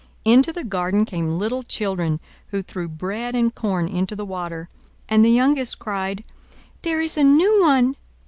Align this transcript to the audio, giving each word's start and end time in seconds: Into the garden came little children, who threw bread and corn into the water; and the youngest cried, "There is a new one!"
Into 0.25 0.51
the 0.51 0.63
garden 0.63 1.05
came 1.05 1.37
little 1.37 1.61
children, 1.61 2.19
who 2.47 2.63
threw 2.63 2.87
bread 2.87 3.35
and 3.35 3.53
corn 3.53 3.87
into 3.87 4.15
the 4.15 4.25
water; 4.25 4.67
and 5.07 5.23
the 5.23 5.29
youngest 5.29 5.77
cried, 5.77 6.23
"There 6.81 7.01
is 7.01 7.19
a 7.19 7.23
new 7.23 7.61
one!" 7.61 7.95